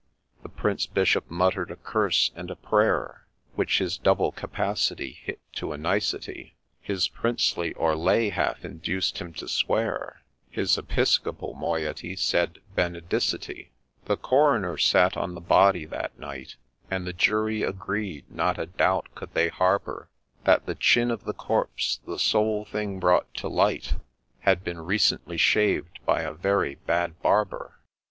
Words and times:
The 0.41 0.49
Prince 0.49 0.87
Bishop 0.87 1.29
mutter'd 1.29 1.69
a 1.69 1.75
curse, 1.75 2.31
and 2.35 2.49
a 2.49 2.55
prayer 2.55 3.27
Which 3.53 3.77
his 3.77 3.99
double 3.99 4.31
capacity 4.31 5.11
hit 5.21 5.39
to 5.57 5.73
a 5.73 5.77
nicety; 5.77 6.55
His 6.81 7.07
Princely, 7.07 7.71
or 7.73 7.95
Lay, 7.95 8.29
half 8.29 8.65
induced 8.65 9.19
him 9.19 9.31
to 9.33 9.47
swear, 9.47 10.23
His 10.49 10.75
Episcopal 10.75 11.53
moiety 11.53 12.15
said' 12.15 12.61
Benedicite 12.75 13.67
I' 13.67 13.69
The 14.07 14.17
Coroner 14.17 14.75
sat 14.75 15.15
on 15.15 15.35
the 15.35 15.39
body 15.39 15.85
that 15.85 16.17
night, 16.17 16.55
And 16.89 17.05
the 17.05 17.13
jury 17.13 17.61
agreed,— 17.61 18.25
not 18.35 18.57
a 18.57 18.65
doubt 18.65 19.13
could 19.13 19.35
they 19.35 19.49
harbour, 19.49 20.09
—'That 20.45 20.65
the 20.65 20.73
chin 20.73 21.11
of 21.11 21.25
the 21.25 21.33
corpse— 21.35 21.99
the 22.07 22.17
sole 22.17 22.65
thing 22.65 22.99
brought 22.99 23.31
to 23.35 23.47
light— 23.47 23.97
Had 24.49 24.63
been 24.63 24.79
recently 24.81 25.37
shaved 25.37 25.99
by 26.07 26.21
a 26.23 26.33
very 26.33 26.73
bad 26.73 27.21
barber.' 27.21 27.77